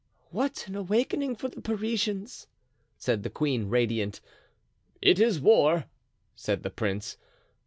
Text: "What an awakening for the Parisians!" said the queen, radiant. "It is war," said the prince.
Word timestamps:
"What 0.31 0.67
an 0.67 0.75
awakening 0.75 1.35
for 1.35 1.47
the 1.47 1.61
Parisians!" 1.61 2.47
said 2.97 3.21
the 3.21 3.29
queen, 3.29 3.69
radiant. 3.69 4.19
"It 4.99 5.19
is 5.19 5.39
war," 5.39 5.85
said 6.35 6.63
the 6.63 6.71
prince. 6.71 7.17